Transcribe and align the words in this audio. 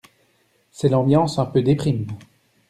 C'est 0.71 0.89
l'ambiance 0.89 1.37
un 1.37 1.45
peu 1.45 1.61
déprime. 1.61 2.07